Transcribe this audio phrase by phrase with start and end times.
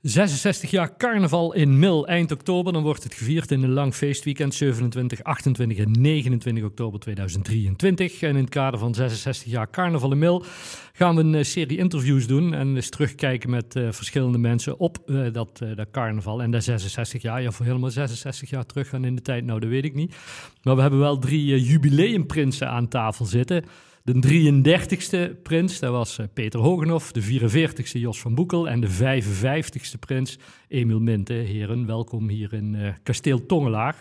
[0.00, 2.72] 66 jaar carnaval in Mil eind oktober.
[2.72, 8.22] Dan wordt het gevierd in een lang feestweekend 27, 28 en 29 oktober 2023.
[8.22, 10.44] En in het kader van 66 jaar carnaval in Mil
[10.92, 12.54] gaan we een eh, serie interviews doen.
[12.54, 16.42] En eens terugkijken met uh, verschillende mensen op uh, dat, dat carnaval.
[16.42, 19.60] En dat 66 jaar, ja voor helemaal 66 jaar terug gaan in de tijd, nou
[19.60, 20.16] dat weet ik niet.
[20.62, 23.64] Maar we hebben wel drie jubileumprinsen aan tafel zitten.
[24.08, 27.12] De 33ste prins, dat was Peter Hogenhoff.
[27.12, 28.68] De 44ste Jos van Boekel.
[28.68, 31.32] En de 55ste prins Emiel Minte.
[31.32, 34.00] Heren, welkom hier in uh, Kasteel Tongelaar.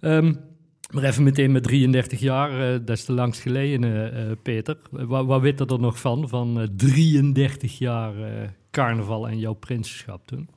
[0.00, 0.40] Um,
[0.90, 4.76] maar even meteen met 33 jaar, uh, dat is de langst geleden, uh, Peter.
[4.90, 8.14] Wat, wat weet je er nog van, van 33 jaar
[8.70, 10.48] carnaval en jouw prinsschap toen?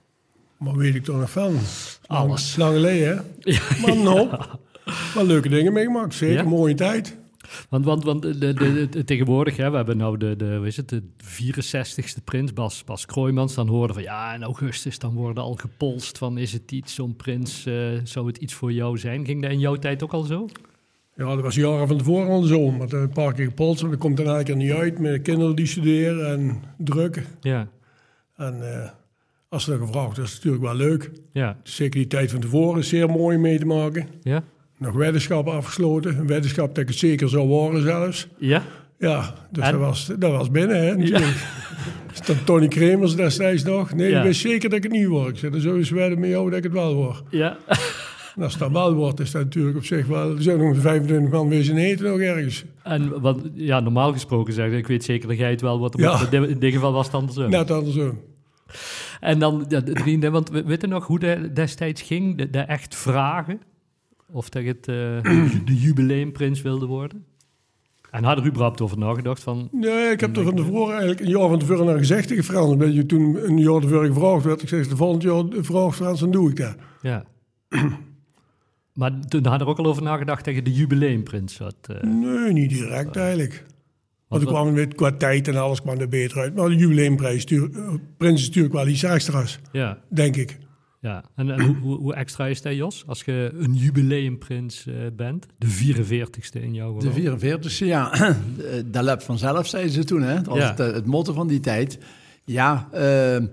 [0.57, 1.57] Wat weet ik er nog van?
[2.05, 2.55] Alles.
[2.55, 3.51] Lang, lang geleden, hè?
[3.53, 4.59] Ja, maar
[5.13, 6.13] wel leuke dingen meegemaakt.
[6.13, 6.49] Zeker, ja?
[6.49, 7.18] mooie tijd.
[7.69, 10.89] Want, want, want de, de, de, tegenwoordig, hè, we hebben nou de, de, is het,
[10.89, 13.55] de 64ste prins, Bas, Bas Kroijmans.
[13.55, 17.15] Dan hoorden van ja, in augustus dan worden al gepolst van is het iets, zo'n
[17.15, 19.25] prins, uh, zou het iets voor jou zijn?
[19.25, 20.47] Ging dat in jouw tijd ook al zo?
[21.15, 22.71] Ja, dat was jaren van tevoren al zo.
[22.71, 25.65] Maar een paar keer gepolst en dat komt er eigenlijk niet uit met kinderen die
[25.65, 27.25] studeren en druk.
[27.41, 27.67] Ja.
[28.35, 28.89] En uh,
[29.49, 31.11] als ze dan gevraagd is het natuurlijk wel leuk.
[31.31, 31.57] Ja.
[31.63, 34.07] Zeker die tijd van tevoren is zeer mooi mee te maken.
[34.21, 34.43] Ja
[34.79, 36.17] nog weddenschap afgesloten.
[36.17, 38.27] Een weddenschap dat ik het zeker zou worden zelfs.
[38.37, 38.63] Ja?
[38.97, 41.25] Ja, dus dat, was, dat was binnen, hè, natuurlijk.
[41.25, 42.25] Ja.
[42.25, 43.93] Dan Tony Kremers destijds nog.
[43.93, 44.17] Nee, ja.
[44.17, 45.29] ik wist zeker dat ik het niet word.
[45.29, 47.23] Ik zei, dan wedden met jou dat ik het wel word.
[47.29, 47.57] Ja.
[48.35, 50.35] En als het dan wel wordt, is dat natuurlijk op zich wel...
[50.35, 52.65] Er zijn nog 25 man wezen eten nog ergens.
[52.83, 55.97] En wat, ja, normaal gesproken zeg ik, weet zeker dat jij het wel wordt.
[55.97, 56.31] Ja.
[56.31, 57.49] In dit geval was het andersom.
[57.49, 58.19] Net andersom.
[59.19, 59.67] En dan,
[60.31, 62.37] want we weten nog hoe dat destijds ging?
[62.37, 63.61] De, de echt vragen?
[64.31, 64.95] Of dat het, uh,
[65.65, 67.25] de jubileumprins wilde worden?
[68.11, 69.43] En had er überhaupt over nagedacht?
[69.43, 72.43] Van, nee, ik heb er van tevoren eigenlijk een jaar van tevoren naar gezegd tegen
[72.43, 72.77] Frans.
[72.77, 76.19] Ben je toen een jaar tevoren gevraagd werd, ik zeg de volgende jaar vraag Frans,
[76.19, 76.75] dan doe ik dat.
[77.01, 77.25] Ja.
[78.99, 81.75] maar toen had er ook al over nagedacht dat je de jubileumprins had?
[81.91, 83.65] Uh, nee, niet direct uh, eigenlijk.
[84.27, 86.55] Want ik kwam met qua tijd en alles kwam er beter uit.
[86.55, 87.43] Maar de jubileumprijs,
[88.17, 89.97] prins is natuurlijk wel iets extra's, ja.
[90.07, 90.57] denk ik.
[91.01, 93.03] Ja, en, en hoe, hoe, extra is dat, Jos?
[93.07, 97.37] Als je een jubileumprins uh, bent, de 44ste in jouw geval.
[97.37, 98.35] De 44ste, ja.
[98.85, 100.21] dat loopt vanzelf, zeiden ze toen.
[100.21, 100.35] Hè?
[100.35, 100.69] Dat was Ja.
[100.69, 101.97] het, het motto van die tijd.
[102.45, 103.47] Ja, uh,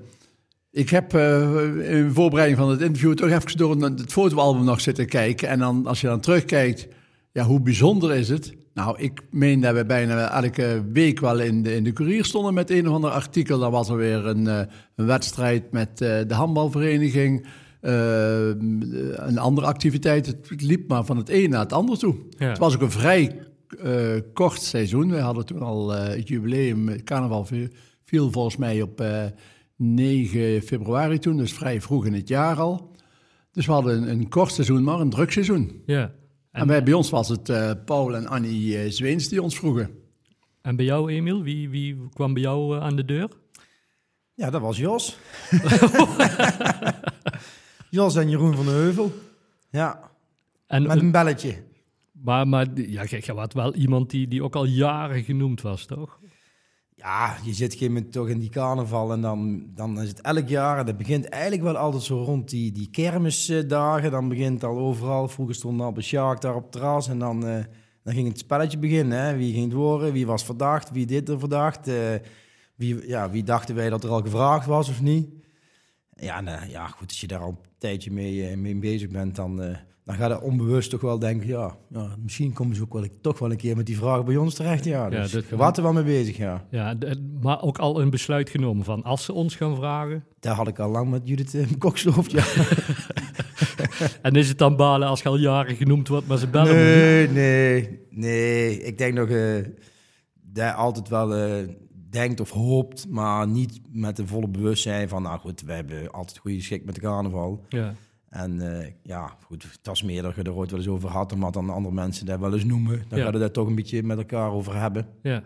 [0.71, 5.07] ik heb uh, in voorbereiding van het interview toch even door het fotoalbum nog zitten
[5.07, 5.49] kijken.
[5.49, 6.89] En dan, als je dan terugkijkt,
[7.33, 8.55] ja, hoe bijzonder is het?
[8.77, 12.55] Nou, ik meen dat we bijna elke week wel in de, in de courier stonden
[12.55, 13.59] met een of ander artikel.
[13.59, 14.61] Dan was er weer een, uh,
[14.95, 17.47] een wedstrijd met uh, de handbalvereniging.
[17.83, 20.27] Uh, een andere activiteit.
[20.27, 22.17] Het liep maar van het een naar het ander toe.
[22.39, 22.49] Ja.
[22.49, 23.41] Het was ook een vrij
[24.33, 25.11] kort seizoen.
[25.11, 26.89] We hadden toen al het jubileum.
[26.89, 27.47] Het carnaval
[28.05, 29.05] viel volgens mij op
[29.77, 31.37] 9 februari toen.
[31.37, 32.91] Dus vrij vroeg in het jaar al.
[33.53, 35.83] Dus we hadden een, een kort seizoen, maar een druk seizoen.
[35.87, 36.13] Ja.
[36.57, 39.57] En, en bij, bij, ons was het uh, Paul en Annie uh, Zweens die ons
[39.57, 39.91] vroegen.
[40.63, 43.29] En bij jou, Emiel, wie, wie kwam bij jou uh, aan de deur?
[44.35, 45.19] Ja, dat was Jos.
[47.91, 49.13] Jos en Jeroen van de Heuvel.
[49.71, 50.11] Ja,
[50.67, 51.63] en, met een belletje.
[52.13, 56.19] Maar, maar ja, je had wel iemand die, die ook al jaren genoemd was, toch?
[56.99, 60.79] Ja, je zit moment toch in die carnaval en dan, dan is het elk jaar.
[60.79, 64.11] En dat begint eigenlijk wel altijd zo rond die, die kermisdagen.
[64.11, 65.29] Dan begint al overal.
[65.29, 67.65] Vroeger stond al Sjaak daar op het terras en dan, uh,
[68.03, 69.19] dan ging het spelletje beginnen.
[69.19, 69.37] Hè?
[69.37, 70.13] Wie ging het worden?
[70.13, 70.91] Wie was verdacht?
[70.91, 71.89] Wie dit er verdacht?
[71.89, 71.95] Uh,
[72.75, 75.29] wie, ja, wie dachten wij dat er al gevraagd was of niet?
[76.11, 79.37] Ja, nou, ja goed, als je daar al een tijdje mee, uh, mee bezig bent,
[79.37, 81.49] dan, dan ga je onbewust toch wel denken...
[81.49, 84.37] Ja, ja misschien komen ze ook wel, toch wel een keer met die vraag bij
[84.37, 84.85] ons terecht.
[84.85, 86.65] Ja, dus ja, er wel mee bezig, ja.
[86.71, 86.97] Ja,
[87.43, 90.25] maar ook al een besluit genomen van als ze ons gaan vragen...
[90.41, 92.45] Daar had ik al lang met Judith uh, Kokstof, ja.
[94.23, 97.29] en is het dan balen als je al jaren genoemd wordt, maar ze bellen Nee,
[97.29, 98.83] nee, nee.
[98.83, 99.65] Ik denk nog uh,
[100.35, 101.69] dat altijd wel uh,
[102.11, 105.23] denkt of hoopt, maar niet met een volle bewustzijn van...
[105.23, 107.65] Nou goed, we hebben altijd goede schik met de carnaval.
[107.69, 107.95] Ja.
[108.29, 111.37] En uh, ja, goed, het was meer dat je er ooit wel eens over had,
[111.37, 113.05] maar dan andere mensen dat wel eens noemen.
[113.09, 113.25] Dan ja.
[113.25, 115.07] gaan we daar toch een beetje met elkaar over hebben.
[115.23, 115.43] Ja.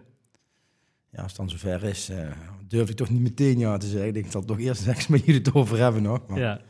[1.13, 2.31] Ja, als het dan zover is, uh,
[2.69, 4.09] durf ik toch niet meteen ja te zeggen.
[4.09, 6.27] Ik denk dat toch eerst eens met jullie het over hebben nog.
[6.27, 6.61] Maar, ja.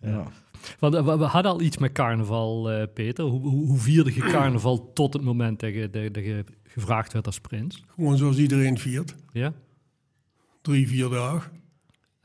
[0.00, 0.08] ja.
[0.08, 0.26] ja.
[0.78, 3.24] Want uh, we hadden al iets met carnaval, uh, Peter.
[3.24, 7.12] Hoe, hoe, hoe, vierde je carnaval tot het moment dat je, dat, dat je gevraagd
[7.12, 7.84] werd als prins?
[7.86, 9.14] Gewoon zoals iedereen viert.
[9.32, 9.52] Ja?
[10.62, 11.50] Drie, vier dagen.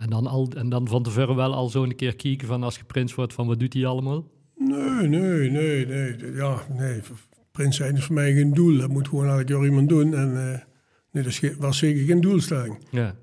[0.04, 2.76] En dan, al, en dan van tevoren wel al zo een keer kijken van als
[2.76, 4.28] je prins wordt, van wat doet hij allemaal?
[4.58, 6.34] Nee, nee, nee, nee.
[6.34, 7.00] Ja, nee.
[7.52, 8.78] Prins zijn is voor mij geen doel.
[8.78, 10.14] Dat moet gewoon elk jaar iemand doen.
[10.14, 10.60] En uh,
[11.12, 12.78] nee, dat was zeker geen doelstelling.
[12.92, 13.16] Ja.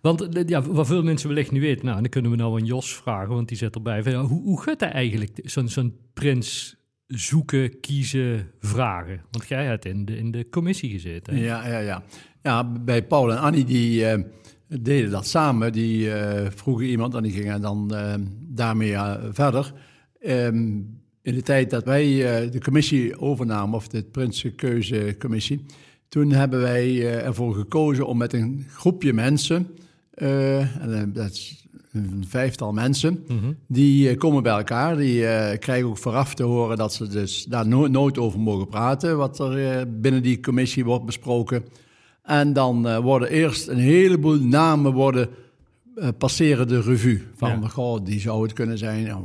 [0.00, 2.94] Want ja, wat veel mensen wellicht niet weten, nou, dan kunnen we nou aan Jos
[2.94, 4.02] vragen, want die zit erbij.
[4.02, 6.76] Van, hoe, hoe gaat dat eigenlijk, zo'n zo'n prins
[7.06, 9.22] zoeken, kiezen, vragen?
[9.30, 11.36] Want jij hebt in de, in de commissie gezeten.
[11.36, 12.02] Ja, ja, ja.
[12.42, 14.22] Ja, bij Paul en Annie, die uh,
[14.68, 15.72] deden dat samen.
[15.72, 18.96] Die uh, vroegen iemand en die gingen dan uh, daarmee
[19.32, 19.72] verder.
[20.26, 22.06] Um, in de tijd dat wij
[22.50, 25.64] de commissie overnamen, of de Prinsenkeuzecommissie,
[26.08, 29.66] toen hebben wij ervoor gekozen om met een groepje mensen,
[30.10, 33.52] en dat is een vijftal mensen, mhm.
[33.66, 34.96] die komen bij elkaar.
[34.96, 35.20] Die
[35.58, 40.00] krijgen ook vooraf te horen dat ze dus daar nooit over mogen praten, wat er
[40.00, 41.64] binnen die commissie wordt besproken.
[42.26, 45.28] En dan uh, worden eerst een heleboel namen worden,
[45.96, 47.22] uh, passeren de revue.
[47.36, 47.68] Van, ja.
[47.68, 49.24] goh, die zou het kunnen zijn.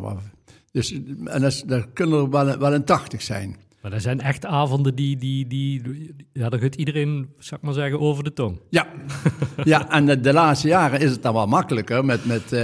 [0.72, 0.94] Dus,
[1.26, 3.56] en dat, dat kunnen er wel, wel een tachtig zijn.
[3.82, 5.82] Maar er zijn echt avonden die, die, die
[6.34, 8.60] ja, daar gaat iedereen, zeg maar zeggen, over de tong.
[8.70, 8.88] Ja,
[9.64, 12.60] ja en de, de, laatste jaren is het dan wel makkelijker met, met uh,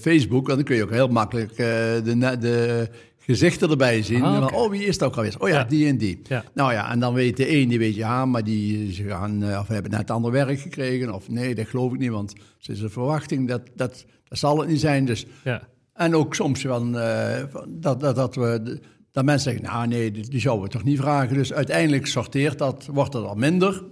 [0.00, 0.46] Facebook.
[0.46, 2.88] Want dan kun je ook heel makkelijk de, de
[3.28, 4.22] gezichten erbij zien.
[4.22, 5.34] Ah, oh, wie is dat ook alweer?
[5.38, 6.20] Oh ja, die en die.
[6.54, 9.58] Nou ja, en dan weet de een, die weet ja, maar die ze gaan, uh,
[9.60, 11.14] of hebben net ander werk gekregen.
[11.14, 13.48] Of nee, dat geloof ik niet, want het is een verwachting.
[13.48, 15.04] Dat, dat, dat zal het niet zijn.
[15.04, 15.26] Dus.
[15.44, 15.68] Ja.
[15.94, 18.80] En ook soms van, uh, dat, dat, dat we...
[19.12, 21.36] Dat mensen zeggen, nou nee, die, die zouden we toch niet vragen.
[21.36, 23.84] Dus uiteindelijk sorteert dat, wordt er dan minder.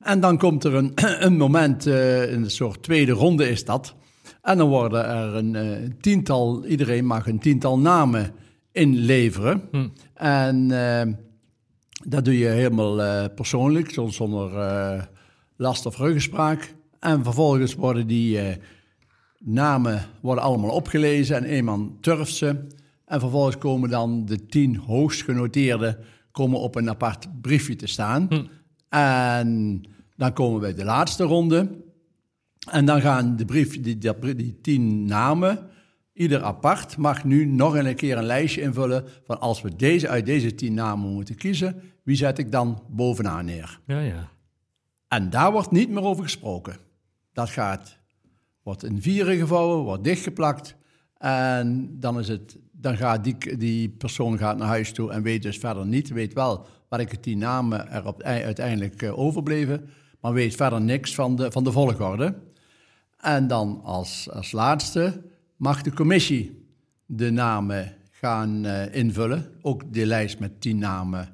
[0.00, 0.92] En dan komt er een,
[1.26, 3.94] een moment, uh, een soort tweede ronde is dat.
[4.42, 8.32] En dan worden er een uh, tiental, iedereen mag een tiental namen
[8.78, 9.62] inleveren.
[9.70, 9.88] Hm.
[10.14, 11.02] En uh,
[12.08, 15.02] dat doe je helemaal uh, persoonlijk, zonder uh,
[15.56, 16.74] last of ruggespraak.
[17.00, 18.38] En vervolgens worden die
[19.38, 22.66] namen worden allemaal opgelezen en eenmaal turft ze.
[23.04, 25.98] En vervolgens komen dan de tien hoogst genoteerden
[26.30, 28.26] komen op een apart briefje te staan.
[28.28, 28.44] Hm.
[28.88, 29.82] En
[30.16, 31.68] dan komen we bij de laatste ronde.
[32.70, 35.68] En dan gaan de brief, die, die, die tien namen
[36.18, 40.26] Ieder apart mag nu nog een keer een lijstje invullen van als we deze uit
[40.26, 43.80] deze tien namen moeten kiezen, wie zet ik dan bovenaan neer?
[43.86, 44.28] Ja, ja.
[45.08, 46.76] En daar wordt niet meer over gesproken.
[47.32, 47.98] Dat gaat,
[48.62, 50.76] wordt in vieren gevouwen, wordt dichtgeplakt
[51.16, 55.42] en dan is het, dan gaat die, die persoon gaat naar huis toe en weet
[55.42, 59.88] dus verder niet, weet wel welke tien namen er op, uiteindelijk uh, overbleven,
[60.20, 62.34] maar weet verder niks van de, van de volgorde.
[63.18, 65.22] En dan als, als laatste
[65.58, 66.66] mag de commissie
[67.06, 69.50] de namen gaan uh, invullen.
[69.62, 71.28] Ook de lijst met tien namen.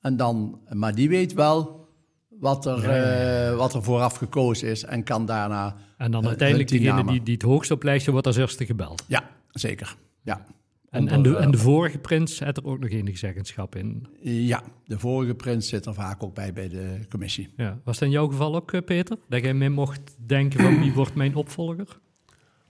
[0.00, 1.88] En dan, maar die weet wel
[2.28, 5.76] wat er, ja, uh, wat er vooraf gekozen is en kan daarna.
[5.96, 9.04] En dan uiteindelijk degene die, die het hoogst op lijstje wordt als eerste gebeld.
[9.06, 9.96] Ja, zeker.
[10.22, 10.46] Ja.
[10.90, 14.06] En, en, de, en de vorige prins zit er ook nog enige zeggenschap in?
[14.22, 17.48] Ja, de vorige prins zit er vaak ook bij bij de commissie.
[17.56, 17.80] Ja.
[17.84, 19.16] Was dat in jouw geval ook, eh, Peter?
[19.28, 22.00] Dat jij mee mocht denken van wie wordt mijn opvolger?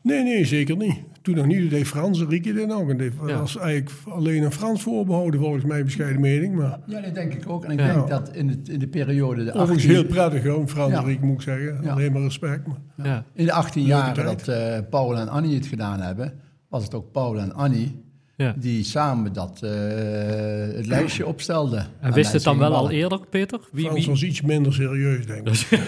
[0.06, 0.97] Nee, nee, zeker niet.
[1.23, 1.70] Toen nog niet.
[1.70, 2.91] De Frans, Rieke dit nog.
[2.91, 6.55] En dat was eigenlijk alleen een Frans voorbehouden, volgens mij, bescheiden mening.
[6.55, 6.79] Maar...
[6.87, 7.64] Ja, dat denk ik ook.
[7.64, 9.44] En ik denk dat in de, in de periode...
[9.44, 9.79] De 18...
[9.79, 11.00] heel prettig, hoor, Frans ja.
[11.00, 11.88] Riek, moet ik zeggen.
[11.88, 12.67] Alleen maar respect.
[12.97, 13.25] Maar...
[13.32, 16.32] In de 18 jaar dat uh, Paul en Annie het gedaan hebben,
[16.69, 18.05] was het ook Paul en Annie
[18.37, 18.55] ja.
[18.59, 19.71] die samen dat, uh,
[20.77, 21.87] het lijstje opstelden.
[22.00, 23.61] En, wist het dan wel al eerder, Peter?
[23.73, 25.66] Wie, Frans was iets minder serieus, denk ik.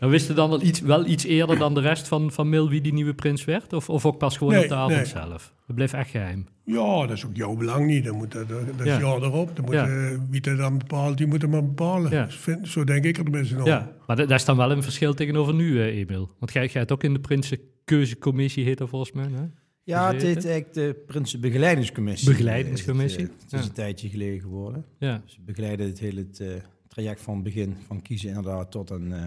[0.00, 2.68] en wist het dan al iets, wel iets eerder dan de rest van, van Mil
[2.68, 3.72] wie die nieuwe prins werd?
[3.72, 5.04] Of, of ook pas gewoon op de avond nee.
[5.04, 5.52] zelf?
[5.66, 6.46] Het bleef echt geheim.
[6.64, 8.04] Ja, dat is ook jouw belang niet.
[8.04, 8.98] Dat, moet, dat, dat is ja.
[8.98, 9.56] jou erop.
[9.56, 9.88] Dat moet, ja.
[9.88, 12.10] uh, wie dat dan bepaalt, die moet het maar bepalen.
[12.10, 12.30] Ja.
[12.30, 13.68] Vind, zo denk ik er tenminste over.
[13.68, 16.30] Ja, maar dat, dat, is dan wel een verschil tegenover nu, uh, Emil.
[16.38, 19.61] Want jij, jij hebt ook in de Prinsenkeuzecommissie, heet dat volgens mij, hè?
[19.84, 22.30] Ja, het heet eigenlijk de Prinsenbegeleidingscommissie.
[22.30, 23.22] Begeleidingcommissie.
[23.22, 24.84] Het is, het is een tijdje geleden geworden.
[24.98, 25.20] Ja.
[25.24, 26.48] Dus we begeleiden het hele uh,
[26.88, 29.22] traject van het begin, van kiezen inderdaad, tot een, uh,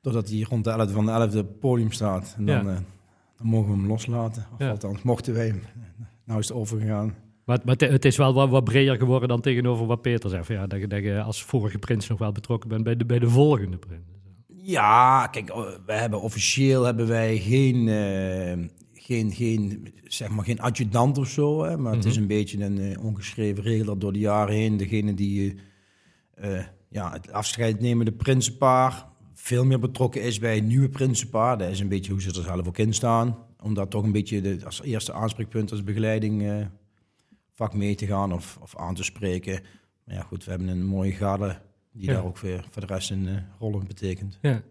[0.00, 2.34] totdat hij rond de 11 van de 11e podium staat.
[2.36, 2.72] En dan, ja.
[2.72, 2.78] uh,
[3.36, 4.46] dan mogen we hem loslaten.
[4.52, 4.70] Of ja.
[4.70, 5.62] althans, mochten wij hem.
[6.24, 7.14] Nou is het overgegaan.
[7.44, 10.48] Maar, maar het is wel wat, wat, breder geworden dan tegenover wat Peter zegt.
[10.48, 13.18] Ja, dat, je, dat je als vorige prins nog wel betrokken bent bij de, bij
[13.18, 14.02] de volgende prins.
[14.46, 15.54] Ja, kijk,
[15.86, 17.88] we hebben officieel hebben wij geen,
[19.04, 21.64] geen, geen, zeg maar geen adjudant of zo.
[21.64, 22.20] Hè, maar het is mhm.
[22.20, 25.54] een beetje een uh, ongeschreven regel dat door de jaren heen degene die
[26.44, 31.58] uh, ja, het afscheid nemende prinsenpaar veel meer betrokken is bij het nieuwe prinsenpaar.
[31.58, 33.38] Dat is een beetje hoe ze er zelf ook in staan.
[33.62, 36.66] Om dat toch een beetje de, als eerste aanspreekpunt, als begeleiding uh,
[37.52, 39.60] vak mee te gaan of, of aan te spreken.
[40.04, 41.60] Maar ja, goed, we hebben een mooie gade
[41.96, 44.38] die daar ook weer voor de rest een uh, rol in betekent.
[44.42, 44.62] Ja.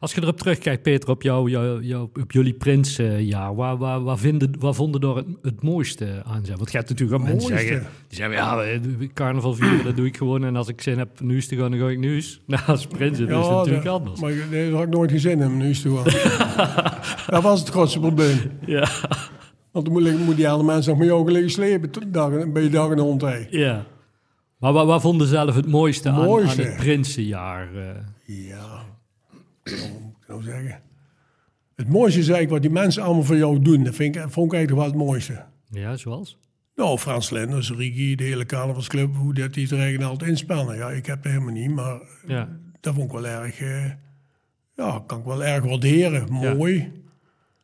[0.00, 4.18] Als je erop terugkijkt, Peter, op, jou, jou, jou op jullie Prinsenjaar, waar, waar, waar,
[4.18, 6.56] vinden, waar vonden door het, het mooiste aan zijn?
[6.56, 8.80] Want je hebt natuurlijk ook mensen zeggen, die zeggen, ja,
[9.14, 10.44] carnaval vieren, dat doe ik gewoon.
[10.44, 12.40] En als ik zin heb nieuws te gaan, dan ga ik nieuws.
[12.46, 14.20] Nou, als Prinsen ja, is het natuurlijk anders.
[14.20, 16.04] Maar nee, daar had ik nooit geen zin in, nieuws te gaan.
[17.34, 18.38] dat was het grootste probleem.
[18.66, 18.88] Ja.
[19.70, 21.90] Want dan moet, moet die andere mensen nog met jou liggen slepen,
[22.52, 23.24] bij je dag en hond.
[23.50, 23.86] Ja.
[24.58, 26.62] Maar waar, waar vonden zelf het mooiste, mooiste.
[26.62, 27.74] Aan, aan, het Prinsenjaar?
[27.74, 27.88] Uh?
[28.24, 28.84] Ja,
[29.64, 30.80] hoe ik nou zeggen?
[31.74, 33.84] Het mooiste is eigenlijk wat die mensen allemaal voor jou doen.
[33.84, 35.44] Dat vind ik, vond ik eigenlijk wel het mooiste.
[35.70, 36.38] Ja, zoals?
[36.74, 40.76] Nou, Frans Lenders, Rigi, de hele carnavalsclub, hoe dat die er eigenlijk altijd inspannen.
[40.76, 42.48] Ja, ik heb het helemaal niet, maar ja.
[42.80, 43.60] dat vond ik wel erg...
[43.60, 43.84] Uh,
[44.74, 46.32] ja, kan ik wel erg waarderen.
[46.32, 46.92] Mooi.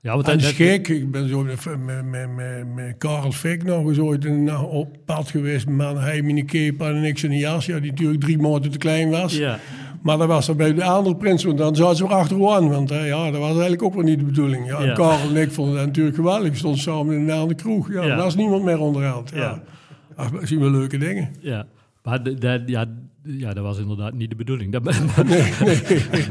[0.05, 0.89] Ja, want en dat, gek.
[0.89, 5.29] Ik ben zo met, met, met, met Karel Fik nog eens ooit een, op pad
[5.29, 5.69] geweest.
[5.69, 7.67] Maar hij een kepa en niks in een jas.
[7.67, 9.37] Ja, die natuurlijk drie maanden te klein was.
[9.37, 9.59] Ja.
[10.03, 12.69] Maar dat was er bij de andere prins, want dan zaten ze weer achteraan.
[12.69, 14.67] Want uh, ja, dat was eigenlijk ook weer niet de bedoeling.
[14.67, 14.93] Ja, ja.
[14.93, 16.51] Karel en ik vonden dat natuurlijk geweldig.
[16.51, 17.93] We stonden samen in de kroeg.
[17.93, 18.17] Ja, ja.
[18.17, 19.31] er was niemand meer onderhand.
[19.31, 19.41] Ja.
[19.41, 19.63] ja.
[20.15, 21.35] Ach, zien we leuke dingen.
[21.41, 21.67] Ja,
[22.03, 22.87] maar de, ja,
[23.25, 24.73] ja, dat was inderdaad niet de bedoeling.
[24.73, 24.95] Dat, nee,
[25.65, 26.27] nee.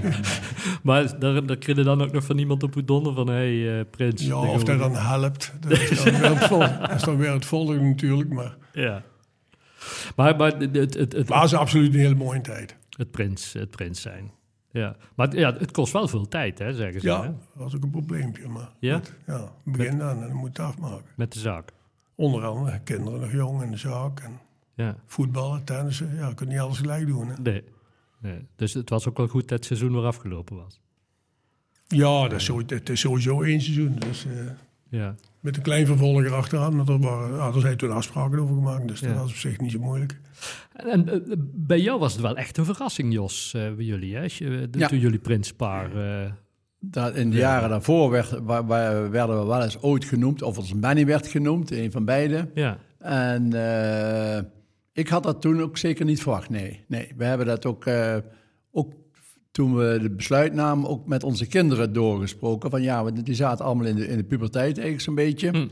[0.84, 3.28] maar daar, daar kreeg je dan ook nog van iemand op het donder van...
[3.28, 4.26] hé, hey, uh, prins.
[4.26, 5.54] Ja, of dat dan helpt.
[5.60, 8.56] Dat is dan, weer het, vol, dat is dan weer het volgende natuurlijk, maar...
[8.74, 9.04] Ja.
[10.16, 12.78] Maar, maar het, het, het, het was absoluut een hele mooie tijd.
[12.90, 14.32] Het prins, het prins zijn.
[14.72, 17.08] Ja, maar ja, het kost wel veel tijd, hè, zeggen ze.
[17.08, 18.70] Ja, dat was ook een probleempje, maar...
[18.80, 18.96] Ja?
[18.96, 21.06] Met, ja, begin dan en dan moet het afmaken.
[21.16, 21.72] Met de zaak?
[22.16, 24.40] Onder andere, kinderen nog jong in de zaak en...
[24.76, 24.96] Ja.
[25.06, 27.28] Voetballen, tennissen, ja, je kunt niet alles gelijk doen.
[27.28, 27.42] Hè?
[27.42, 27.64] Nee.
[28.20, 28.48] nee.
[28.56, 30.82] Dus het was ook wel goed dat het seizoen weer afgelopen was.
[31.88, 33.96] Ja, dat is, zo, het is sowieso één seizoen.
[33.96, 34.34] Dus, uh,
[34.90, 35.16] ja.
[35.40, 36.76] Met een klein vervolger achteraan.
[36.76, 39.60] Maar er, waren, ah, er zijn toen afspraken over gemaakt, dus dat was op zich
[39.60, 40.20] niet zo moeilijk.
[40.74, 44.16] En, en uh, bij jou was het wel echt een verrassing, Jos, uh, bij jullie,
[44.16, 44.28] hè?
[44.28, 44.88] De, ja.
[44.88, 45.92] toen jullie prinspaar...
[46.86, 48.30] Dat in de jaren daarvoor werd,
[49.10, 52.50] werden we wel eens ooit genoemd, of als Benny werd genoemd, een van beide.
[52.54, 52.78] Ja.
[53.00, 53.50] En
[54.94, 56.84] ik had dat toen ook zeker niet verwacht, nee.
[56.88, 57.12] nee.
[57.18, 58.16] We hebben dat ook, uh,
[58.72, 58.94] ook
[59.52, 62.70] toen we de besluit namen, ook met onze kinderen doorgesproken.
[62.70, 65.50] Van ja, die zaten allemaal in de, in de puberteit eigenlijk zo'n beetje.
[65.50, 65.68] Hm.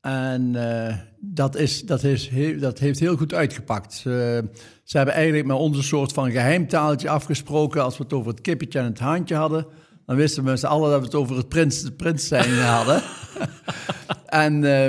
[0.00, 3.94] En uh, dat, is, dat, is heel, dat heeft heel goed uitgepakt.
[3.94, 4.42] ze
[4.84, 7.82] hebben eigenlijk met ons een soort van geheimtaaltje afgesproken.
[7.82, 9.66] Als we het over het kippetje en het haantje hadden,
[10.06, 12.58] dan wisten we met z'n allen dat we het over het prins, de prins zijn
[12.58, 13.02] hadden.
[14.28, 14.88] En uh,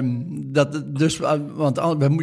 [0.54, 1.18] dat, dus,
[1.54, 1.76] want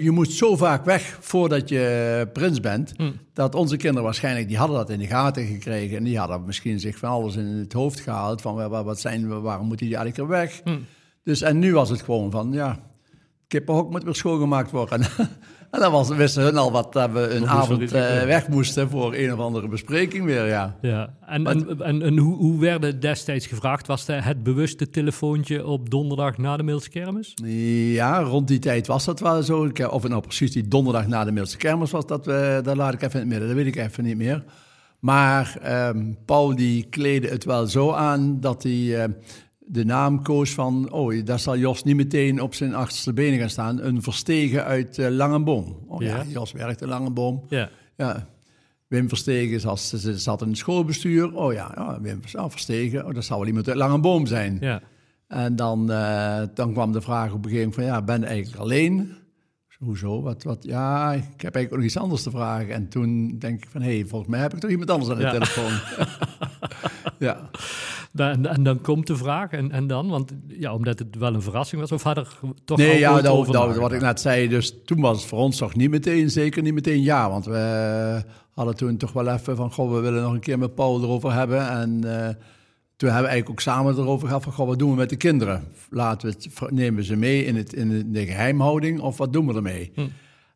[0.03, 3.11] je moest zo vaak weg voordat je prins bent, hm.
[3.33, 6.81] dat onze kinderen waarschijnlijk, die hadden dat in de gaten gekregen en die hadden misschien
[6.81, 10.13] zich van alles in het hoofd gehaald, van wat zijn we, waarom moet die elke
[10.13, 10.61] keer weg?
[10.65, 10.79] Hm.
[11.23, 12.81] Dus en nu was het gewoon van, ja,
[13.47, 15.01] kippenhok moet weer schoongemaakt worden.
[15.77, 17.91] En dan was, wisten hun al wat dat we een avond uh,
[18.23, 20.77] weg moesten voor een of andere bespreking weer, ja.
[20.81, 21.15] ja.
[21.27, 23.87] En, en, en, en, hoe, hoe werd destijds gevraagd?
[23.87, 27.35] Was het, het bewuste telefoontje op donderdag na de Kermis?
[27.93, 29.71] Ja, rond die tijd was dat wel zo.
[29.91, 33.03] Of het nou precies die donderdag na de Kermis was, dat, we, dat laat ik
[33.03, 33.49] even in het midden.
[33.49, 34.45] Dat weet ik even niet meer.
[34.99, 35.57] Maar
[35.89, 38.73] um, Paul die kleedde het wel zo aan dat hij...
[38.73, 39.05] Uh,
[39.69, 43.51] de naam koos van, oh, daar zal Jos niet meteen op zijn achterste benen gaan
[43.51, 43.83] staan.
[43.83, 45.77] Een verstegen uit uh, Langenboom.
[45.89, 47.43] Oh ja, Jos werkt in Langenboom.
[47.49, 47.71] Ja.
[47.97, 48.29] ja.
[48.87, 49.81] Wim Verstegen zat,
[50.15, 51.35] zat in het schoolbestuur.
[51.35, 54.57] Oh ja, ja Wim oh, Verstegen, oh, dat zal wel iemand uit Langenboom zijn.
[54.61, 54.83] Ja.
[55.29, 58.63] En dan, uh, dan kwam de vraag op een gegeven moment van, ja, ben eigenlijk
[58.63, 59.13] alleen?
[59.79, 60.23] Hoezo?
[60.23, 60.65] Wat, wat?
[60.65, 62.75] Ja, ik heb eigenlijk nog iets anders te vragen.
[62.75, 65.19] En toen denk ik van, hé, hey, volgens mij heb ik toch iemand anders aan
[65.19, 65.73] de telefoon.
[67.29, 67.51] ja.
[68.15, 70.09] En, en, dan komt de vraag, en, en dan?
[70.09, 73.47] Want ja, omdat het wel een verrassing was, of had er toch Nee, ja, dat,
[73.47, 76.63] dat, wat ik net zei, dus toen was het voor ons toch niet meteen, zeker
[76.63, 77.31] niet meteen ja.
[77.31, 78.23] Want we
[78.55, 81.33] hadden toen toch wel even van, goh, we willen nog een keer met Paul erover
[81.33, 81.69] hebben.
[81.69, 82.29] En uh,
[82.97, 85.17] toen hebben we eigenlijk ook samen erover gehad van, goh, wat doen we met de
[85.17, 85.65] kinderen?
[85.91, 89.47] Laten we het, nemen we ze mee in, het, in de geheimhouding of wat doen
[89.47, 89.91] we ermee?
[89.95, 90.07] Hm.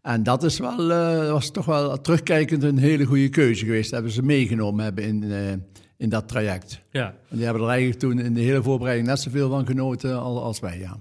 [0.02, 3.85] En dat is wel, uh, was toch wel terugkijkend een hele goede keuze geweest.
[3.85, 5.52] Dat hebben ze meegenomen hebben in, uh,
[5.97, 6.82] in dat traject.
[6.90, 7.06] Ja.
[7.28, 10.61] En die hebben er eigenlijk toen in de hele voorbereiding net zoveel van genoten als
[10.61, 11.00] wij, ja.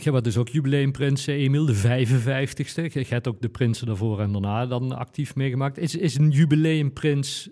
[0.00, 2.92] Je was dus ook jubileumprins Emil, de 55ste.
[2.92, 5.78] Je hebt ook de prinsen daarvoor en daarna dan actief meegemaakt.
[5.78, 7.50] Is, is een jubileumprins,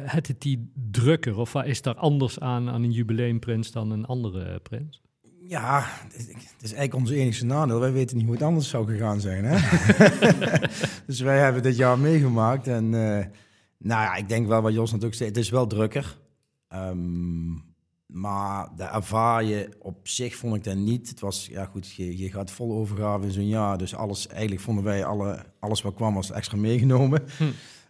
[0.00, 1.38] het het die drukker?
[1.38, 5.02] Of is daar anders aan, aan een jubileumprins dan een andere prins?
[5.48, 7.80] Ja, het is eigenlijk onze enige nadeel.
[7.80, 9.44] Wij weten niet hoe het anders zou gegaan zijn.
[9.44, 9.56] Hè?
[11.06, 12.84] dus wij hebben dit jaar meegemaakt en...
[12.84, 13.24] Uh,
[13.78, 15.28] nou ja, ik denk wel wat Jos natuurlijk zei.
[15.28, 16.18] Het is wel drukker.
[16.74, 17.64] Um,
[18.06, 21.08] maar de ervaar je op zich vond ik dat niet.
[21.08, 23.78] Het was, ja goed, je, je gaat vol overgave in zo'n jaar.
[23.78, 27.22] Dus alles, eigenlijk vonden wij alle, alles wat kwam was extra meegenomen.
[27.36, 27.44] Hm.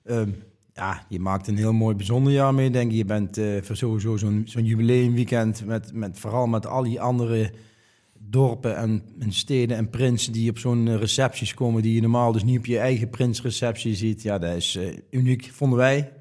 [0.05, 0.31] Ehm,
[0.76, 2.97] ja, je maakt een heel mooi bijzonder jaar mee, denk ik.
[2.97, 7.52] Je bent uh, voor sowieso zo'n zo'n jubileumweekend met, met vooral met al die andere
[8.18, 12.45] dorpen en, en steden en prinsen die op zo'n recepties komen die je normaal dus
[12.45, 14.23] niet op je eigen prinsreceptie ziet.
[14.23, 14.78] Ja, dat is
[15.11, 16.12] uniek, vonden wij.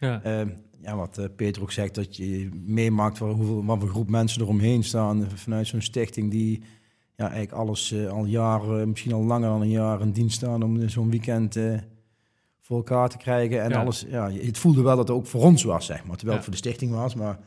[0.00, 0.22] Ja.
[0.22, 0.48] Ehm,
[0.82, 4.84] ja, wat Peter ook zegt, dat je meemaakt waar, hoeveel, wat voor groep mensen eromheen
[4.84, 6.62] staan vanuit zo'n stichting die
[7.16, 10.88] ja, eigenlijk alles al jaren, misschien al langer dan een jaar in dienst staan om
[10.88, 11.56] zo'n weekend
[12.66, 13.62] voor elkaar te krijgen.
[13.62, 16.16] En alles, ja, het voelde wel dat het ook voor ons was, zeg maar.
[16.16, 17.38] Terwijl het voor de stichting was, maar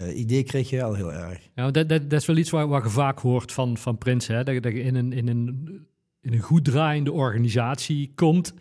[0.00, 1.48] uh, idee kreeg je wel heel erg.
[1.54, 4.26] Ja, dat, dat, dat is wel iets waar, waar je vaak hoort van, van Prins,
[4.26, 4.44] hè?
[4.44, 5.68] Dat, dat je in een, in, een,
[6.20, 8.54] in een goed draaiende organisatie komt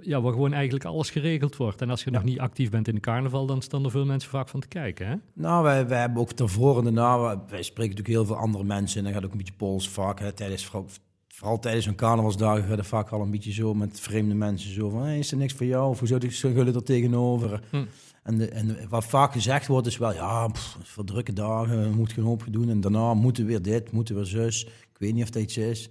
[0.00, 1.80] ja, waar gewoon eigenlijk alles geregeld wordt.
[1.80, 4.30] En als je nog niet actief bent in de carnaval, dan staan er veel mensen
[4.30, 5.06] vaak van te kijken.
[5.06, 5.14] Hè?
[5.34, 8.98] Nou, wij, wij hebben ook tevoren en daarna, wij spreken natuurlijk heel veel andere mensen.
[8.98, 10.20] En dan gaat ook een beetje pols vaak.
[10.20, 10.70] Hè, tijdens,
[11.42, 14.72] vooral, tijdens een carnavalsdagen gaat het vaak al een beetje zo met vreemde mensen.
[14.72, 15.90] Zo van, hey, is er niks voor jou?
[15.90, 17.62] Of hoe zou jullie er tegenover?
[17.70, 17.84] Hm.
[18.22, 21.96] En, de, en wat vaak gezegd wordt is wel, ja, pff, voor drukke dagen, we
[21.96, 22.68] moeten genoeg doen.
[22.68, 24.64] En daarna moeten we weer dit, moeten we zus.
[24.64, 25.90] Ik weet niet of dat iets is.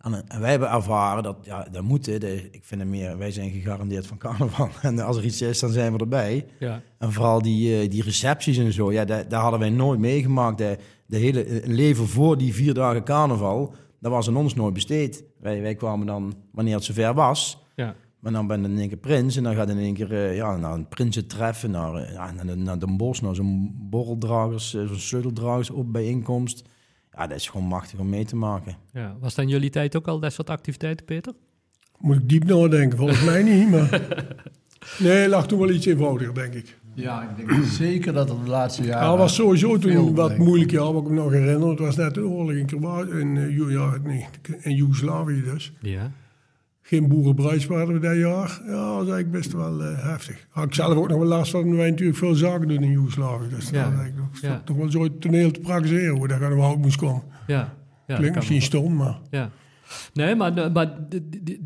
[0.00, 2.08] En, wij hebben ervaren dat, ja, dat moet.
[2.08, 4.68] ik vind het meer, wij zijn gegarandeerd van carnaval.
[4.82, 6.46] En als er iets is, dan zijn we erbij.
[6.58, 6.82] Ja.
[6.98, 10.58] En vooral die, eh, die recepties en zo, ja, daar, hadden wij nooit meegemaakt.
[10.58, 14.74] De, de hele eh, leven voor die vier dagen carnaval, dat was aan ons nooit
[14.74, 15.24] besteed.
[15.40, 17.58] Wij, wij kwamen dan, wanneer het zover was...
[17.76, 17.94] Ja.
[18.18, 20.36] Maar dan ben je in één keer prins en dan gaat in één keer uh,
[20.36, 24.98] ja, naar een prinsen treffen, naar, ja, naar, naar Den Bosch, naar zo'n borreldragers, zo'n
[24.98, 26.64] sleuteldragers op bijeenkomst
[27.16, 28.76] ja, dat is gewoon machtig om mee te maken.
[28.92, 29.16] Ja.
[29.20, 31.32] Was dan jullie tijd ook al dat soort activiteiten, Peter?
[31.98, 34.00] Moet ik diep nadenken, volgens mij niet, maar...
[34.98, 36.78] Nee, lag toen wel iets eenvoudiger, denk ik.
[36.94, 39.08] Ja, ik denk zeker dat het de laatste jaren...
[39.08, 41.68] Ja, was sowieso toen wat moeilijk jaar, wat ik me nog herinner.
[41.68, 44.26] Het was net een oorlog in Kroatië, in, uh, ja, nee,
[44.60, 45.72] in Joegoslavië dus.
[45.80, 46.10] Ja
[46.92, 48.60] geen boerenbruis waren we dat jaar.
[48.66, 50.46] Ja, dat was eigenlijk best wel uh, heftig.
[50.48, 53.48] Had ik zelf ook nog wel last van, wij natuurlijk veel zaken doen in Joegoslavië.
[53.48, 53.90] Dus ja.
[53.90, 54.62] dat was ja.
[54.64, 57.22] toch wel zo toneel te praktiseren hoe dat gaan we ook moest komen.
[57.46, 57.74] Ja.
[58.06, 59.18] ja Klinkt misschien stom, maar...
[59.30, 59.50] Ja.
[60.12, 60.98] Nee, maar, maar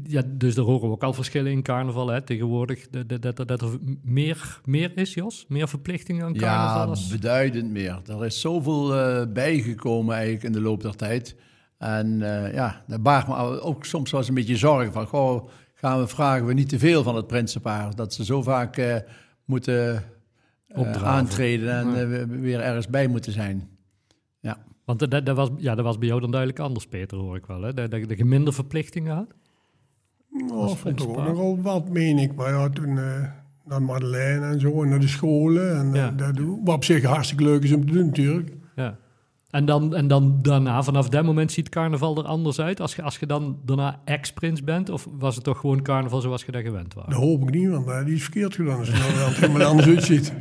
[0.05, 2.89] ja, dus er horen we ook al verschillen in carnaval hè, tegenwoordig.
[2.91, 5.45] Dat, dat, dat er meer, meer is, Jos?
[5.49, 6.95] Meer verplichtingen aan carnaval?
[6.95, 8.01] Ja, beduidend meer.
[8.07, 11.37] Er is zoveel uh, bijgekomen eigenlijk in de loop der tijd.
[11.79, 15.07] En uh, ja, daar baart me ook soms wel eens een beetje zorgen van...
[15.07, 17.95] Goh, gaan we, vragen we niet te veel van het prinsenpaar?
[17.95, 18.97] Dat ze zo vaak uh,
[19.45, 20.03] moeten
[21.05, 23.76] aantreden en weer ergens bij moeten zijn.
[24.87, 27.47] Want dat, dat, was, ja, dat was bij jou dan duidelijk anders, Peter, hoor ik
[27.47, 27.63] wel.
[27.63, 27.75] Hè?
[27.75, 29.35] Dat, dat, je minder verplichtingen had?
[30.31, 32.35] Nou, vond ook nogal wat, meen ik.
[32.35, 32.99] Maar ja, toen
[33.65, 35.77] naar Madeleine en zo, en naar de scholen.
[35.77, 36.11] En, ja.
[36.11, 38.53] dat, wat op zich hartstikke leuk is om te doen, natuurlijk.
[38.77, 38.99] Ja.
[39.51, 42.81] En dan, en dan daarna, vanaf dat moment ziet carnaval er anders uit?
[42.81, 44.91] Als je, als je dan daarna ex-prins bent?
[44.91, 47.05] Of was het toch gewoon carnaval zoals je dat gewend was?
[47.05, 48.79] Dat hoop ik niet, want uh, die is verkeerd gedaan.
[48.79, 50.33] Als je er helemaal anders uitziet.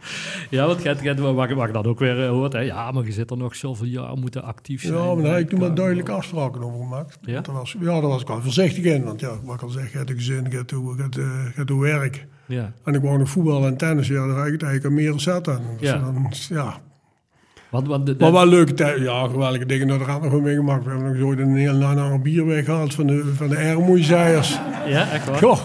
[0.50, 2.58] ja, want je, je, wat, wat je dan ook weer uh, hoort, hè?
[2.58, 4.94] ja, maar je zit er nog zoveel jaar, moeten actief zijn.
[4.94, 7.18] Ja, maar daar heb ik toen maar duidelijk afspraken over gemaakt.
[7.22, 7.40] Ja?
[7.40, 9.04] Dat was, ja, daar was ik wel voorzichtig in.
[9.04, 10.70] Want ja, wat ik al zeg, je hebt een gezin, je hebt,
[11.68, 12.26] je werk.
[12.46, 12.72] Ja.
[12.84, 15.60] En ik wou nog voetbal en tennis, ja, daar heb ik eigenlijk aan meer zetten.
[15.78, 15.98] Dus ja.
[15.98, 16.80] Dan, ja,
[17.74, 19.00] want, want de, Maar wel leuke tijd.
[19.00, 20.84] Ja, geweldige dingen dat er aan nog meegemaakt.
[20.84, 23.56] We hebben nog zo een heel lange bier weggehaald van de, van de.
[24.88, 25.38] Ja, echt waar?
[25.38, 25.58] Goh.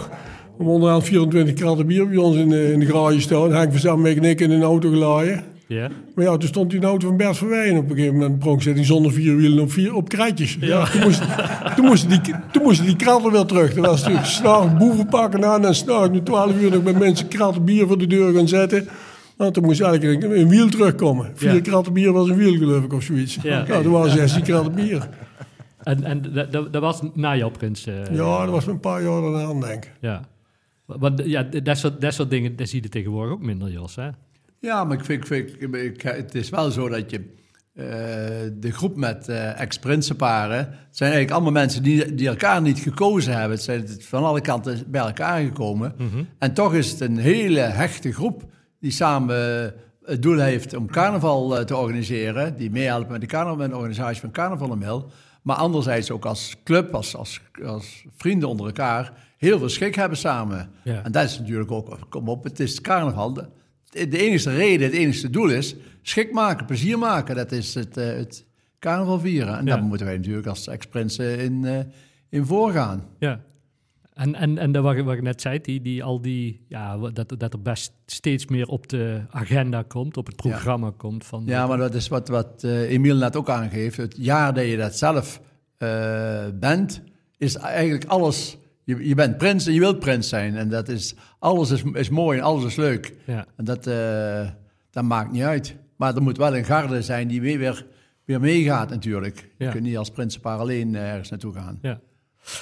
[0.58, 3.52] We onderaan 24 kratten bier bij ons in de, in de garage staan.
[3.52, 5.44] Henk Verzam en ik in een auto gelaaien.
[5.66, 5.88] Ja.
[6.14, 8.38] Maar ja, toen stond die auto van Bert Verwijn op een gegeven moment.
[8.38, 10.56] Pronk zit zonder vier wielen op, vier, op krijtjes.
[10.60, 10.84] Ja.
[10.84, 11.22] toen, moest,
[11.76, 13.74] toen, moesten die, toen moesten die kratten weer terug.
[13.74, 17.28] Dat was natuurlijk s'nachts boeven pakken aan en s'nachts om 12 uur nog met mensen
[17.28, 18.88] kratten bier voor de deur gaan zetten.
[19.40, 21.30] Want toen moest eigenlijk een, wiel terugkomen.
[21.34, 21.60] Vier ja.
[21.60, 23.38] kratten bier was een wiel, geloof ik, of zoiets.
[23.42, 25.08] Ja, ja toen waren 16 kratten bier.
[25.82, 27.86] En, en dat, dat was na jouw prins?
[27.86, 29.92] Uh, ja, dat was een paar jaar daarna, denk ik.
[30.00, 30.28] Ja.
[30.86, 34.08] Want ja, dat soort, dat soort dingen, dat zie je tegenwoordig ook minder, Jos, hè?
[34.58, 37.38] Ja, maar ik vind, vind ik, het is wel zo dat je...
[37.74, 37.86] Uh,
[38.60, 43.50] de groep met uh, ex-prinsenparen zijn eigenlijk allemaal mensen die, die elkaar niet gekozen hebben.
[43.50, 45.94] Het zijn van alle kanten bij elkaar gekomen.
[45.98, 46.28] Mm -hmm.
[46.38, 48.48] En toch is het een hele hechte groep
[48.80, 49.72] die samen eh,
[50.04, 53.76] het doel heeft om carnaval eh, te organiseren, die meehelpt met de, carnaval, met de
[53.76, 55.10] organisatie van Carnaval en Mil,
[55.42, 60.18] maar anderzijds ook als club, als, als, als vrienden onder elkaar, heel veel schik hebben
[60.18, 60.70] samen.
[60.84, 63.32] En dat is natuurlijk ook, kom op, het is carnaval.
[63.32, 63.48] De,
[63.90, 67.36] de enige reden, het enige doel is schik maken, plezier maken.
[67.36, 68.46] Dat is het, uh, het
[68.78, 69.58] carnaval vieren.
[69.58, 69.74] En ja.
[69.74, 71.86] daar moeten wij natuurlijk als ex-prinsen in,
[72.28, 73.04] in voorgaan.
[73.18, 73.40] Ja.
[74.20, 77.34] En, en, en dat wat, wat ik net zei, die, die, al die, ja, dat,
[77.38, 81.24] dat er best steeds meer op de agenda komt, op het programma komt.
[81.24, 83.96] Van ja, maar dat is wat, wat uh, Emiel net ook aangeeft.
[83.96, 85.40] Het jaar dat je dat zelf
[85.78, 87.02] uh, bent,
[87.36, 90.56] is eigenlijk alles je, je bent prins en je wilt prins zijn.
[90.56, 93.14] En dat is, alles is, is mooi en alles is leuk.
[93.26, 93.46] Ja.
[93.56, 94.48] En dat, eh,
[94.90, 95.76] dat maakt niet uit.
[95.96, 97.86] Maar er moet wel een garde zijn die weer, weer,
[98.24, 99.50] weer meegaat natuurlijk.
[99.58, 99.66] Ja.
[99.66, 101.78] Je kunt niet als prinsenpaar alleen eh, ergens naartoe gaan.
[101.82, 102.00] Ja.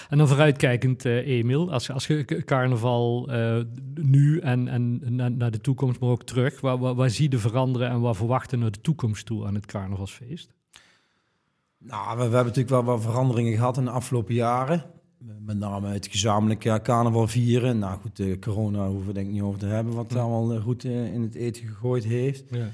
[0.08, 3.58] En dan vooruitkijkend, eh Emiel, als, als je carnaval eh,
[3.94, 7.38] nu en, en na- naar de toekomst, maar ook terug, waar, waar, waar zie je
[7.38, 10.54] veranderen en waar verwachten naar de toekomst toe aan het carnavalsfeest?
[11.78, 14.84] Nou, we, we hebben natuurlijk wel wat veranderingen gehad in de afgelopen jaren.
[15.40, 17.78] Met name het gezamenlijk ja, carnaval vieren.
[17.78, 20.52] Nou goed, de corona hoeven we denk ik niet over te hebben, wat het allemaal
[20.54, 22.44] eh, goed eh, in het eten gegooid heeft.
[22.50, 22.68] Ja.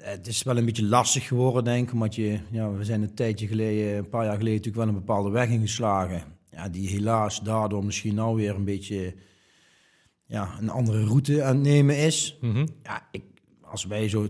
[0.00, 3.02] Eh, Het is wel een beetje lastig geworden, denk ik, omdat je, ja, we zijn
[3.02, 6.22] een tijdje geleden, een paar jaar geleden natuurlijk wel een bepaalde weg ingeslagen.
[6.50, 9.14] Ja, die helaas daardoor misschien nou weer een beetje
[10.26, 12.38] ja, een andere route aan het nemen is.
[12.40, 12.66] Mhm.
[12.82, 13.24] Ja, ik,
[13.62, 14.26] als wij zo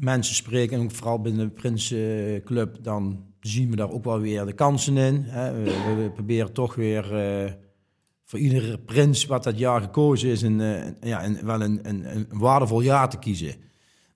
[0.00, 4.44] mensen spreken, en ook vooral binnen de Prinsenclub, dan zien we daar ook wel weer
[4.44, 5.22] de kansen in.
[5.22, 5.62] Hè.
[5.62, 7.52] We, proberen toch weer eh,
[8.24, 12.14] voor iedere prins wat dat jaar gekozen is, een, eh, ja, een, wel een, een,
[12.14, 13.54] een waardevol jaar te kiezen.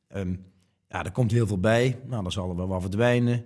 [0.08, 0.34] Ehm,
[0.88, 2.00] ja, er komt heel veel bij.
[2.06, 3.44] Nou, dan zal er wel wat verdwijnen.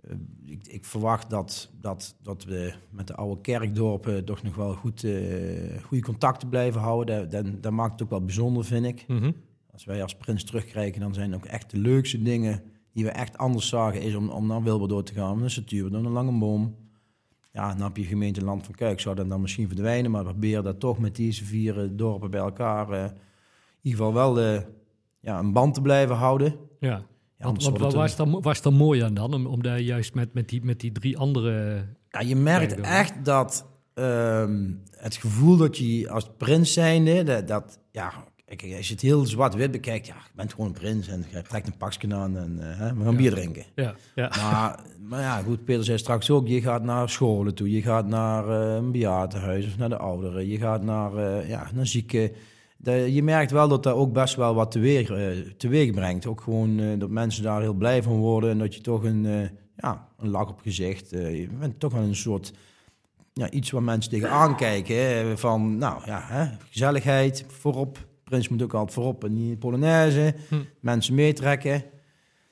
[0.00, 4.74] Eh, ik, ik verwacht dat, dat, dat we met de oude kerkdorpen toch nog wel
[4.74, 7.30] goed, eh, goede contacten blijven houden.
[7.30, 9.04] Dat, dat, dat maakt het ook wel bijzonder, vind ik.
[9.08, 9.32] Mhm.
[9.72, 13.38] Als wij als prins terugkijken, dan zijn ook echt de leukste dingen die we echt
[13.38, 15.42] anders zagen, is om, om naar Wilberdoor te gaan.
[15.42, 16.76] Een Satuur, dan een lange boom.
[17.52, 20.30] Ja, dan heb je gemeente Land van Kuik, zou dat dan misschien verdwijnen, maar we
[20.30, 23.10] proberen dat toch met deze vier eh, dorpen bij elkaar eh, in
[23.82, 24.64] ieder geval wel
[25.20, 26.56] ja, een band te blijven houden.
[26.80, 27.02] Ja.
[27.40, 30.34] Ja, Want, waar was dan, was dan mooi aan dan, om, om daar juist met,
[30.34, 31.84] met, die, met die drie andere...
[32.08, 37.78] Ja, je merkt echt dat ehm, het gevoel dat je als prins zijnde, dat, dat
[37.90, 38.12] ja,
[38.56, 41.42] kijk, als je het heel zwart-wit bekijkt, ja, je bent gewoon een prins en je
[41.42, 43.64] trekt een pakje aan en hè, we gaan bier drinken.
[43.74, 44.28] Ja, ja.
[44.28, 48.06] Maar, maar ja, goed, Peter zei straks ook, je gaat naar scholen toe, je gaat
[48.06, 52.32] naar eh, een bejaardenhuis of naar de ouderen, je gaat naar, eh, ja, naar zieken.
[52.82, 56.26] De- je merkt wel dat dat ook best wel wat teweeg, eh, teweeg brengt.
[56.26, 59.26] Ook gewoon eh, dat mensen daar heel blij van worden en dat je toch een,
[59.26, 62.52] eh, ja, een lach op gezicht, je bent toch wel een soort,
[63.32, 64.96] ja, iets waar mensen tegenaan kijken.
[64.96, 68.08] Hè, van, nou ja, hè, gezelligheid, voorop.
[68.24, 70.34] Prins moet ook altijd voorop en niet Polonaise.
[70.48, 70.54] Hm.
[70.80, 71.72] Mensen meetrekken.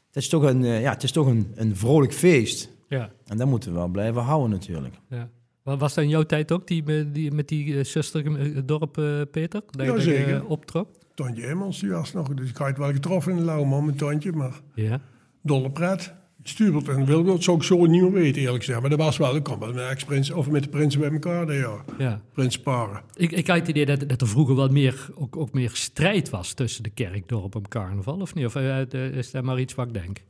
[0.07, 2.71] Het is toch een, ja, het is toch een, een vrolijk feest.
[2.89, 4.95] ja, En dat moeten we wel blijven houden natuurlijk.
[5.09, 5.29] ja.
[5.69, 8.57] Wa- Was dat in jouw tijd ook, die, met die, met die eh, zuster, eh,
[8.65, 9.63] dorp, eh, Peter?
[9.71, 10.89] Dat je- eh, optrok?
[11.15, 12.29] Tontje Emmels, die was nog.
[12.35, 15.01] Dus ik had wel getroffen in de Lauwman met Tontje, maar Ja.
[15.43, 16.15] dolle pret.
[16.43, 18.81] Stuurbelt en Wilbert zou ik zo niet meer weten, eerlijk gezegd.
[18.81, 21.53] Maar dat was wel, ik kwam wel met, ex-prins, of met de prinsen bij elkaar,
[21.55, 21.85] ja.
[21.99, 22.21] ja.
[22.33, 23.03] Prinsparen.
[23.17, 26.31] Ik, ik had het idee dat, dat er vroeger wel meer, ook, ook meer strijd
[26.31, 28.47] was tussen de kerkdorp en carnaval, of niet?
[28.47, 30.23] Of eh, eh, is dat maar iets wat ik denk?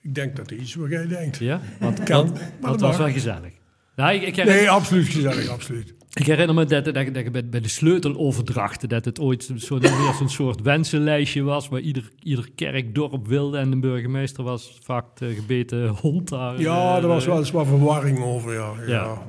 [0.00, 1.36] Ik denk dat er iets wat jij denkt.
[1.38, 1.60] Ja?
[1.80, 3.52] Want, Kan, want, maar want dat het was wel gezellig.
[3.96, 5.94] Nou, ik, ik, herinner, Nee, absoluut gezellig, absoluut.
[6.12, 9.78] ik herinner me dat, dat, dat ik bij, bij de sleuteloverdrachten, dat het ooit zo,
[9.78, 15.16] meer zo'n soort wensenlijstje was, waar ieder, ieder kerkdorp wilde en de burgemeester was vaak
[15.16, 16.60] de gebeten hond daar.
[16.60, 18.72] Ja, eh, er was wel eens wat verwarring over, ja.
[18.86, 18.92] ja.
[18.92, 19.26] Ja.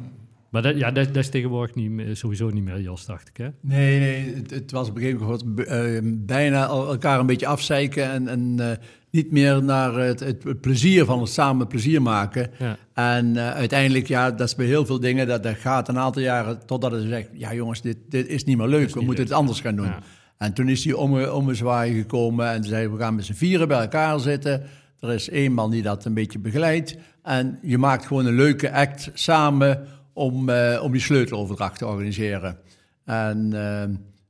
[0.54, 3.48] Maar dat, ja, dat, dat is tegenwoordig niet sowieso niet meer, Jos, dacht ik, hè?
[3.60, 8.12] Nee, nee, het, het was op een gegeven moment eh, bijna elkaar een beetje afzeiken
[8.12, 8.78] en, en eh,
[9.10, 12.50] niet meer naar het, het plezier van het samen plezier maken.
[12.60, 12.78] Ja.
[12.94, 16.22] En eh, uiteindelijk, ja, dat is bij heel veel dingen, dat, dat gaat een aantal
[16.22, 19.28] jaren totdat het zegt, ja jongens, dit, dit is niet meer leuk, we moeten leuk.
[19.28, 19.86] het anders gaan doen.
[19.86, 20.00] Ja.
[20.38, 23.82] En toen is die omme, ommezwaai gekomen en zei, we gaan met z'n vieren bij
[23.82, 24.64] elkaar zitten.
[25.00, 26.98] Er is één man die dat een beetje begeleidt.
[27.24, 32.58] En je maakt gewoon een leuke act samen om, eh, om die sleuteloverdracht te organiseren.
[33.06, 33.90] En eh,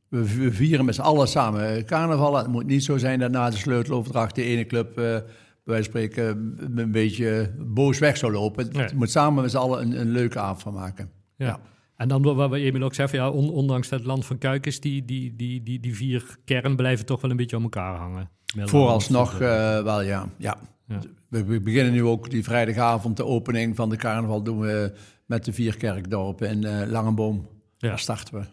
[0.10, 2.38] we, we vieren met z'n allen samen carnaval.
[2.38, 4.98] Het moet niet zo zijn dat na de sleuteloverdracht de ene club...
[4.98, 5.18] eh,
[5.66, 8.70] bij spreken een beetje boos weg zou lopen.
[8.72, 8.84] Nee.
[8.84, 11.10] Het moet samen met z'n allen een, een leuke avond van maken.
[11.36, 11.46] Ja.
[11.46, 11.60] Ja.
[11.96, 14.38] En dan wat we Emil ook zei, van, ja, on- ondanks dat het land van
[14.38, 17.62] Kuik is, die, die, die, die, die vier kern blijven toch wel een beetje aan
[17.64, 18.30] elkaar hangen.
[18.58, 20.30] Vooralsnog eh, eh, wel, ja.
[20.38, 20.58] ja.
[20.88, 21.00] Ja.
[21.30, 24.94] We, we beginnen nu ook die vrijdagavond, de opening van de carnaval, doen we
[25.26, 27.48] met de vier kerkdorpen in eh Langenboom.
[27.78, 27.88] Ja.
[27.90, 28.46] Daar starten we.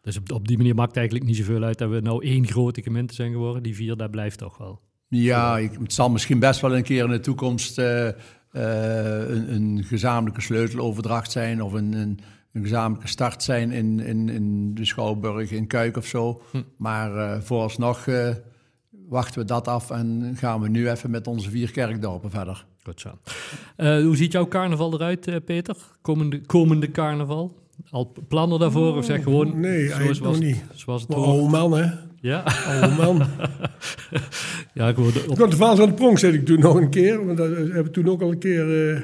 [0.00, 2.46] Dus op, op die manier maakt het eigenlijk niet zoveel uit dat we nou één
[2.46, 3.62] grote gemeente zijn geworden.
[3.62, 4.80] Die vier, dat blijft toch wel.
[5.08, 8.14] Ja, ik, het zal misschien best wel een keer in de toekomst eh, eh,
[9.28, 12.18] een, een gezamenlijke sleuteloverdracht zijn of een, een,
[12.52, 16.42] een gezamenlijke start zijn in, in, in de Schouwburg, in Kuik of zo.
[16.50, 16.62] Hm.
[16.76, 18.08] Maar eh, vooralsnog
[18.90, 22.66] wachten we dat af en gaan we nu even met onze vier kerkdorpen verder.
[22.84, 23.18] Goed zo.
[23.76, 25.76] Eh, hoe ziet jouw carnaval eruit, eh, Peter?
[26.00, 27.62] Komende, komende carnaval?
[27.90, 29.60] Al plannen daarvoor of zeg gewoon...
[29.60, 30.64] Nee, eigenlijk zoals, nog niet.
[30.74, 31.30] Zoals het Maar hoort?
[31.30, 31.90] oude man, hè.
[32.20, 32.44] Ja?
[32.66, 33.16] Oude man.
[34.74, 37.26] ja, Ik op, had de Vaals aan de Pronk zit ik toen nog een keer.
[37.26, 39.02] Want dat hebben we toen ook al een keer eh,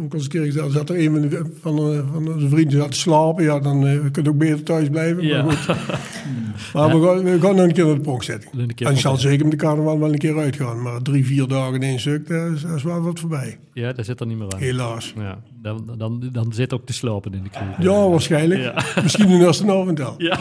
[0.00, 2.92] ook als een keer gezegd, zat er een van, de, van, van onze vrienden zat
[2.92, 3.44] te slapen.
[3.44, 5.22] Ja, dan uh, kun je ook beter thuis blijven.
[5.22, 5.42] Ja.
[5.42, 5.76] Maar, goed.
[6.74, 8.52] maar we, gaan, we gaan nog een keer naar de pronkzetting.
[8.76, 10.82] En ik zal zeker met de carnaval wel een keer uitgaan.
[10.82, 13.58] Maar drie, vier dagen in één stuk, dat is, dat is wel wat voorbij.
[13.74, 14.60] Ja, daar zit er niet meer aan.
[14.60, 15.12] Helaas.
[15.16, 17.76] Ja, dan, dan, dan zit ook te slopen in de kroeg.
[17.78, 18.74] Ja, waarschijnlijk.
[19.02, 20.14] Misschien in de eerste avond wel.
[20.18, 20.38] Ja.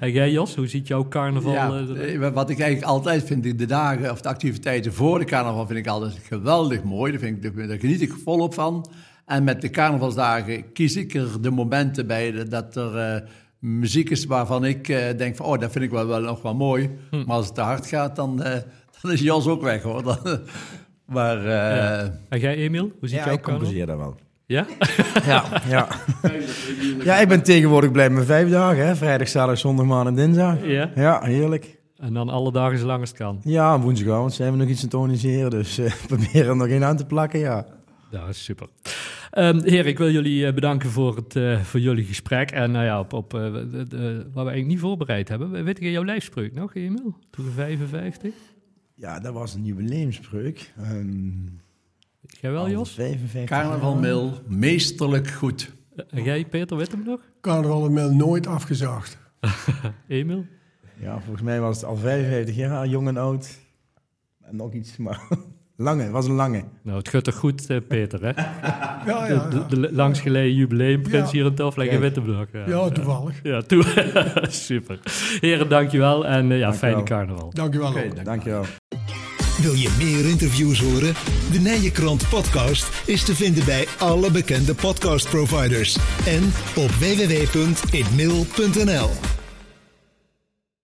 [0.00, 1.52] En jij Jos, hoe ziet jouw carnaval?
[1.52, 5.24] Ja, eh, eh, wat ik eigenlijk altijd vind, de dagen of de activiteiten voor de
[5.24, 7.12] carnaval vind ik altijd geweldig mooi.
[7.12, 8.90] Daar, vind ik, daar geniet ik volop van.
[9.26, 13.28] En met de carnavalsdagen kies ik er de momenten bij dat er eh,
[13.62, 16.54] muziek is waarvan ik eh, denk van, oh, dat vind ik wel, wel nog wel
[16.54, 16.90] mooi.
[17.10, 17.16] Hm.
[17.26, 18.60] Maar als het te hard gaat, dan, eh,
[19.02, 20.02] dan is Jos ook weg hoor.
[20.02, 20.18] Dan,
[21.06, 22.12] maar eh, Ja.
[22.28, 24.16] En jij Emiel, hoe ziet Ja, jouw ik compenseer dat wel.
[24.46, 24.66] Ja?
[25.26, 25.88] Ja, ja.
[27.04, 28.86] ja, ik ben tegenwoordig blij met vijf dagen.
[28.86, 28.96] Hè?
[28.96, 30.66] Vrijdag, zaterdag, zondag, maandag en dinsdag.
[30.66, 30.90] ja?
[30.94, 31.80] Ja, heerlijk.
[31.96, 33.40] En dan alle dagen zo lang als het kan.
[33.44, 35.50] Ja, woensdagavond zijn we nog iets aan het organiseren.
[35.50, 37.66] Dus eh proberen er nog één aan te plakken, ja.
[38.12, 38.68] Ja, is super.
[39.30, 42.50] Ehm heer, ik wil jullie eh, bedanken voor, het, eh, voor jullie gesprek.
[42.50, 45.64] En nou ja, op, op, eh, de- de- wat we eigenlijk niet voorbereid hebben.
[45.64, 47.16] Weet je jouw lijfspreuk nog, Emil?
[47.30, 48.34] Toen 55?
[48.94, 50.72] Ja, dat was een jubileumspreuk.
[50.78, 51.30] Ehm
[52.40, 52.90] Jij wel, Jos?
[52.94, 54.00] 55 carnaval jaar.
[54.00, 55.72] mil, meesterlijk goed.
[56.10, 57.20] En jij, Peter, weet hem nog?
[57.40, 59.18] Carnaval inmiddels nooit afgezaagd.
[60.08, 60.46] Emil?
[61.00, 63.58] Ja, volgens mij was het al 55 jaar, jong en oud.
[64.40, 65.20] En nog iets, maar
[65.76, 66.62] lange, het was een lange.
[66.82, 68.30] Nou, het gaat toch goed, eh, Peter, hè?
[69.06, 69.48] Ja, ja, De, ja.
[69.68, 71.36] de, de langsgeleden jubileumprins Ja.
[71.36, 71.54] hier in
[72.00, 72.46] weet hem nog.
[72.52, 73.40] Ja, ja toevallig.
[73.42, 73.84] Ja, toe.
[74.48, 74.98] Super.
[75.40, 76.26] Heren, dankjewel.
[76.26, 76.72] En eh, ja, Dankjewel.
[76.74, 77.52] fijne carnaval.
[77.54, 77.66] Wel.
[77.66, 78.14] Oké, ook.
[78.14, 78.24] dank.
[78.24, 78.64] Dankjewel.
[79.62, 81.14] Wil je meer interviews horen?
[81.52, 86.42] De Nijenkrant podcast is te vinden bij alle bekende podcastproviders en
[86.76, 89.31] op www.inmail.nl.